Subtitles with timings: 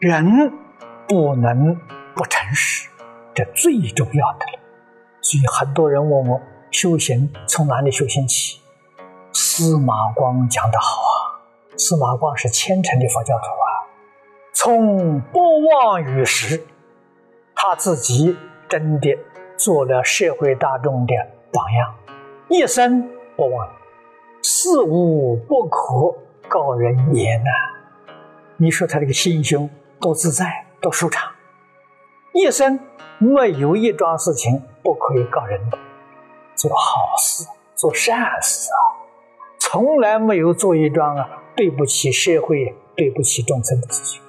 [0.00, 0.50] 人
[1.06, 1.76] 不能
[2.14, 2.88] 不诚实，
[3.34, 4.58] 这最重要的了。
[5.20, 6.40] 所以很多人问我
[6.70, 8.62] 修行从哪里修行起？
[9.34, 11.44] 司马光讲得好啊，
[11.76, 13.68] 司马光是虔诚的佛教徒啊，
[14.54, 16.64] 从不忘于时，
[17.54, 18.34] 他自己
[18.70, 19.18] 真的
[19.58, 21.14] 做了社会大众的
[21.52, 21.94] 榜样，
[22.48, 23.06] 一生
[23.36, 23.68] 不忘，
[24.42, 26.16] 事无不可
[26.48, 27.50] 告人言呐。
[28.56, 29.68] 你说他这个心胸
[30.00, 31.30] 多自在，多舒畅，
[32.32, 32.80] 一生
[33.18, 35.78] 没有一桩事情不可以告人的，
[36.54, 38.80] 做好事，做善事啊。
[39.58, 44.22] 从来没有做一桩啊对不起社会、对不起众生的事情。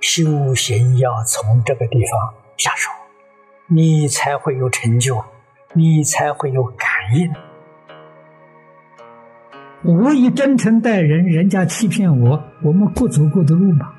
[0.00, 2.90] 修行要从这个地方下手，
[3.68, 5.22] 你才会有成就，
[5.74, 7.30] 你才会有感应。
[9.84, 13.92] 我以真诚待人，人家欺骗我，我们不走过的路吗？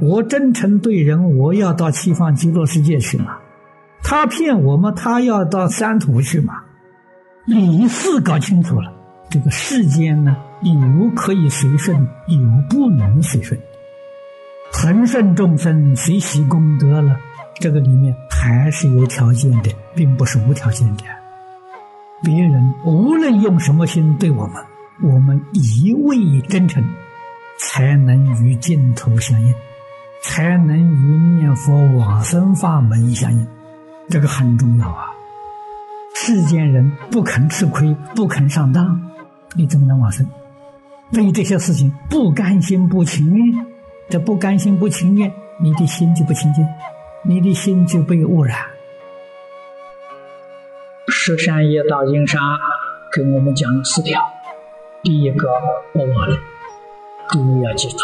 [0.00, 3.36] 我真诚对人，我要到西方极乐世界去嘛？
[4.02, 6.54] 他骗我们，他要到三途去嘛？
[7.46, 8.92] 理事搞清楚了。
[9.28, 13.60] 这个世间呢，有可以随顺，有不能随顺。
[14.72, 17.16] 恒顺众生随喜功德了，
[17.60, 21.04] 这个里面还是有条件的，并不是无条件的。
[22.22, 24.64] 别人无论用什么心对我们，
[25.02, 26.82] 我们一味真诚，
[27.58, 29.54] 才能与净土相应，
[30.22, 33.46] 才能与念佛往生法门相应。
[34.08, 35.06] 这个很重要啊！
[36.14, 39.00] 世间人不肯吃亏，不肯上当。
[39.54, 40.26] 你怎么能往生？
[41.12, 43.66] 为这些事情不甘心不情愿，
[44.08, 46.64] 这不甘心不情愿，你的心就不清净，
[47.24, 48.58] 你的心就被污染。
[51.08, 52.40] 十三页大经上
[53.12, 54.20] 给我们讲了四条，
[55.02, 55.48] 第一个
[55.92, 56.36] 不忘了，
[57.28, 57.98] 诸位要记住，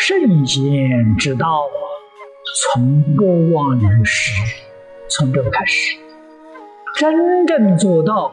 [0.00, 1.64] 圣贤之道
[2.72, 4.32] 从不忘于时，
[5.10, 5.96] 从这开始，
[6.94, 8.32] 真正做到。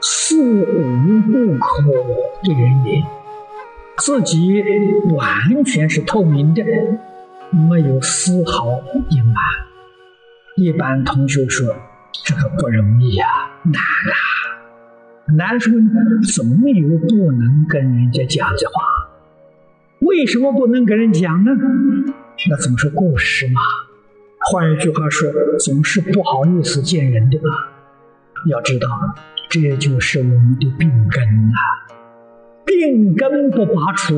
[0.00, 1.82] 事无不可
[2.44, 3.02] 的人也，
[3.98, 4.62] 自己
[5.16, 6.62] 完全是透明的，
[7.50, 8.80] 没有丝毫
[9.10, 9.34] 隐瞒。
[10.56, 11.66] 一般同学说
[12.24, 13.26] 这个不容易呀，
[13.64, 15.34] 难啊！
[15.36, 15.72] 难说
[16.32, 19.01] 总有不能跟人家讲的话。
[20.22, 21.50] 为什么不能给人讲呢？
[22.48, 23.60] 那总是过失嘛。
[24.52, 25.28] 换一句话说，
[25.58, 27.40] 总是不好意思见人的。
[28.48, 28.86] 要知道。
[29.48, 31.58] 这就是我们的病根呐！
[32.64, 34.14] 病根不拔除，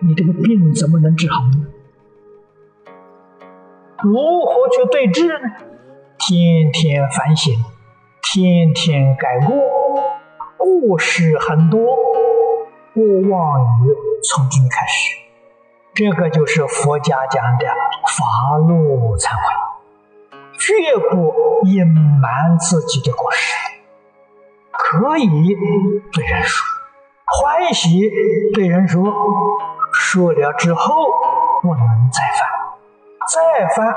[0.00, 1.66] 你这个病怎么能治好呢？
[4.02, 5.34] 如何去对治呢？
[6.18, 7.52] 天天反省，
[8.22, 9.54] 天天改过，
[10.56, 11.78] 过失很多，
[13.00, 15.16] 勿忘于从今开始。
[15.94, 17.66] 这个就是佛家讲的
[18.06, 21.86] 法路忏悔，绝不隐
[22.20, 23.56] 瞒自己的过失。
[24.72, 25.56] 可以
[26.12, 26.66] 对人说，
[27.24, 28.10] 欢喜
[28.54, 29.02] 对人说，
[29.92, 31.06] 说了之后
[31.62, 32.48] 不能再犯，
[33.26, 33.94] 再犯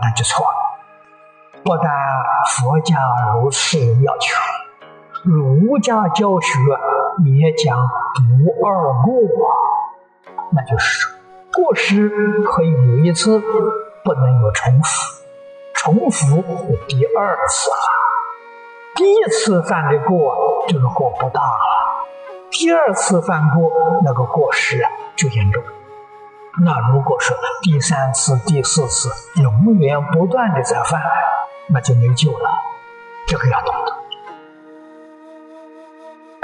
[0.00, 0.56] 那就错了。
[1.62, 1.92] 不但
[2.54, 2.96] 佛家
[3.34, 4.34] 如此要求，
[5.24, 6.58] 儒家教学
[7.24, 7.76] 也讲
[8.28, 9.52] 不二过啊，
[10.52, 11.08] 那就是
[11.52, 12.08] 过失
[12.42, 13.40] 可以有一次，
[14.04, 15.20] 不能有重复，
[15.74, 16.42] 重复
[16.86, 17.76] 第二次了。
[18.96, 21.58] 第一次犯的过，这个过不大了；
[22.50, 23.72] 第二次犯过，
[24.04, 24.84] 那个过失
[25.16, 25.62] 就严重。
[26.62, 29.08] 那如果说第三次、第四次
[29.40, 31.00] 永远不断的在犯，
[31.68, 32.50] 那就没救了。
[33.26, 33.79] 这个要懂。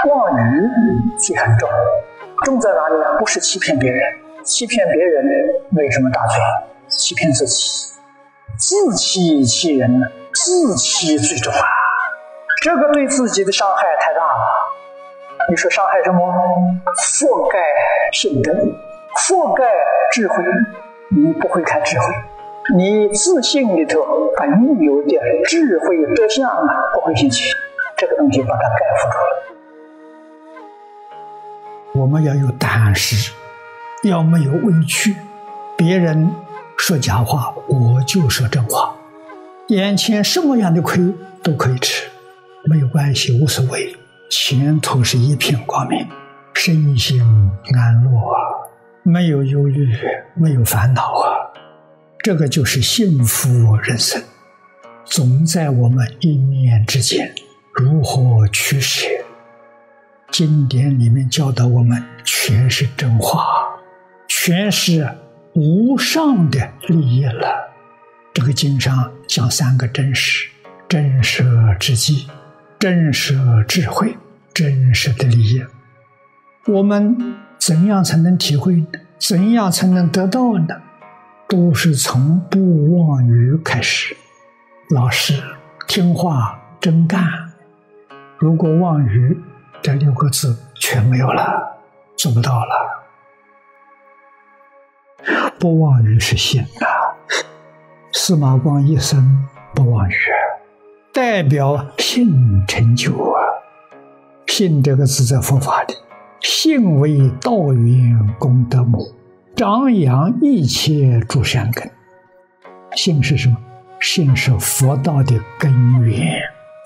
[0.05, 0.69] 妄语
[1.17, 1.67] 罪很重，
[2.45, 3.17] 重在哪里呢？
[3.17, 4.03] 不是欺骗别人，
[4.43, 5.25] 欺骗别人
[5.75, 6.39] 为什么大罪？
[6.87, 7.95] 欺骗自己，
[8.59, 10.05] 自欺欺人呢？
[10.33, 11.59] 自欺最重啊！
[12.61, 14.45] 这个对自己的伤害太大了。
[15.49, 16.21] 你说伤害什么？
[16.95, 17.57] 覆盖
[18.13, 18.55] 性根，
[19.17, 19.63] 覆盖
[20.11, 20.43] 智慧。
[21.09, 22.05] 你不会看智慧，
[22.75, 23.99] 你自信里头
[24.37, 25.17] 本有的
[25.47, 27.49] 智慧德相啊，不会兴起。
[27.95, 29.36] 这个东西把它盖覆住了。
[32.07, 33.33] 我们要有胆识，
[34.03, 35.13] 要没有委屈。
[35.75, 36.31] 别人
[36.77, 38.95] 说假话，我就说真话。
[39.67, 41.03] 眼前什么样的亏
[41.43, 42.07] 都可以吃。
[42.63, 43.93] 没有关系，无所谓，
[44.31, 46.07] 前途是一片光明，
[46.53, 47.21] 身心
[47.75, 48.11] 安乐，
[49.03, 49.93] 没有忧虑，
[50.33, 51.27] 没有烦恼啊，
[52.23, 54.23] 这个就是幸福人生，
[55.03, 57.35] 总在我们一念之间。
[57.75, 59.05] 如何取舍？
[60.37, 63.43] 经典里面教导我们，全是真话，
[64.27, 65.09] 全是
[65.53, 67.73] 无上的利益了。
[68.35, 70.47] 这个经上讲三个真实：
[70.87, 71.43] 真实
[71.79, 72.27] 之际，
[72.77, 73.35] 真实
[73.67, 74.15] 智慧，
[74.53, 75.65] 真实的利益。
[76.67, 77.17] 我们
[77.57, 78.85] 怎样才能体会？
[79.17, 80.67] 怎样才能得到呢？
[81.49, 84.15] 都是从不妄语开始，
[84.91, 85.33] 老实
[85.87, 87.27] 听话真干。
[88.37, 89.35] 如果妄语，
[89.81, 91.77] 这六个字全没有了，
[92.17, 93.03] 做不到了。
[95.59, 97.15] 不妄语是信啊，
[98.11, 100.15] 司马光一生不妄语，
[101.13, 103.41] 代表信成就啊。
[104.47, 105.93] 信这个字在佛法里，
[106.41, 109.13] 信为道源功德母。
[109.55, 111.89] 张扬一切诸善根，
[112.95, 113.57] 信是什么？
[113.99, 116.39] 信是佛道的根源、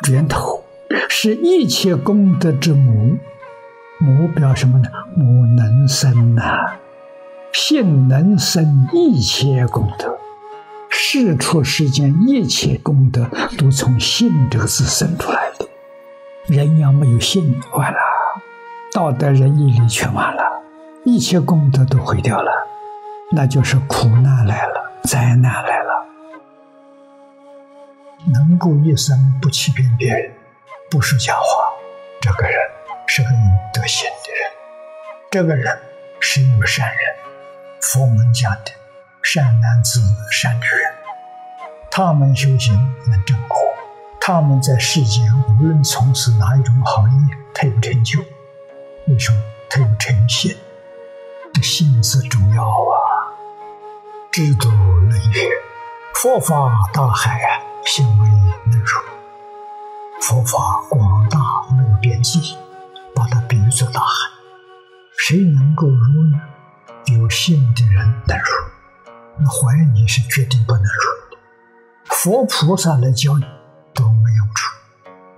[0.09, 0.60] 源头，
[1.09, 3.17] 是一切功德之母。
[3.99, 4.89] 母表什么呢？
[5.15, 6.73] 母能生呐，
[7.53, 10.17] 性能生一切功德。
[10.89, 15.67] 世出世间一切功德，都从性这个字生出来的。
[16.47, 17.97] 人要没有性，完了，
[18.91, 20.43] 道德仁义礼全完了。
[21.03, 22.51] 一切功德都毁掉了，
[23.31, 26.05] 那就是苦难来了，灾难来了。
[28.33, 30.31] 能够一生不欺骗别人，
[30.91, 31.71] 不说假话，
[32.19, 32.53] 这个人
[33.07, 33.35] 是个有
[33.73, 34.51] 德行的人，
[35.31, 35.81] 这个人
[36.19, 37.15] 是一个善人。
[37.79, 38.71] 佛门讲的
[39.23, 40.93] 善男子、善女人，
[41.89, 42.75] 他们修行
[43.09, 43.57] 能证果，
[44.19, 48.19] 他们在世间无论从事哪一种行业，他有成就，
[49.07, 49.41] 为什么？
[49.69, 50.57] 他有诚信。
[51.53, 53.31] 这信字重要啊！
[54.29, 55.49] 知足能学，
[56.15, 58.29] 佛法大海啊，行为
[58.65, 59.10] 能入。
[60.31, 61.39] 佛法广大
[61.75, 62.55] 没有边际，
[63.13, 64.07] 把它比作大海，
[65.17, 66.39] 谁能够入呢？
[67.07, 68.45] 有信的人能入，
[69.37, 70.89] 那怀疑是决定不能入
[71.31, 71.37] 的。
[72.05, 73.45] 佛菩萨来教你
[73.93, 74.73] 都没用处，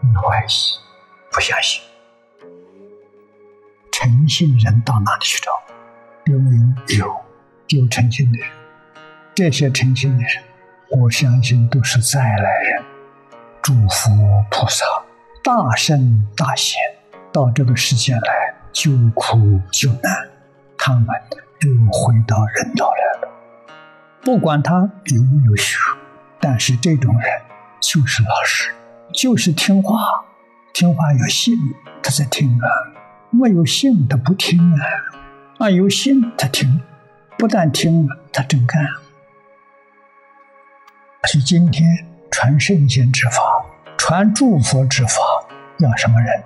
[0.02, 0.48] 你怀疑，
[1.32, 1.82] 不相信，
[3.92, 5.52] 诚信人到哪里去找？
[6.32, 8.48] 有没有有有诚信的人？
[9.34, 10.44] 这些诚信的人，
[10.92, 12.84] 我相信都是再来人，
[13.64, 14.12] 诸佛
[14.52, 14.86] 菩萨、
[15.42, 16.78] 大圣大贤
[17.32, 19.38] 到这个世间来救苦
[19.72, 20.28] 救难，
[20.78, 21.08] 他们
[21.62, 23.34] 又回到人道来了。
[24.22, 25.78] 不管他有没有学，
[26.42, 27.42] 但是这种人
[27.80, 28.74] 就是老实，
[29.14, 30.26] 就是听话，
[30.74, 31.56] 听话有信，
[32.04, 32.68] 他在听啊；
[33.30, 34.84] 没有信，他不听啊。
[35.60, 36.82] 啊，有信他听，
[37.38, 38.86] 不但听了，他真干。
[41.32, 43.64] 所以今天传圣贤之法，
[43.96, 45.22] 传诸佛之法，
[45.78, 46.44] 要什么人？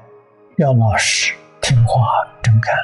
[0.58, 2.06] 要老实听话
[2.44, 2.76] 真干。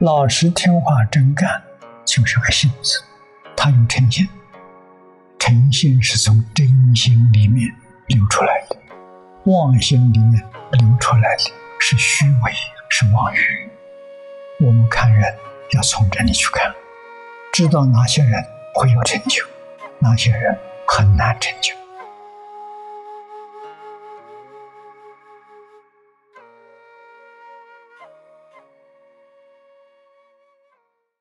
[0.00, 1.62] 老实听话真干，
[2.04, 3.00] 就是个信字，
[3.56, 4.28] 他有诚信。
[5.38, 6.66] 诚信是从真
[6.96, 7.72] 心里面
[8.08, 8.76] 流出来的，
[9.44, 10.42] 妄心里面
[10.72, 12.52] 流出来的是虚伪，
[12.88, 13.70] 是妄语。
[14.58, 15.32] 我们看人
[15.74, 16.74] 要从这里去看，
[17.52, 19.44] 知道哪些人会有成就，
[20.00, 21.72] 哪些人很难成就。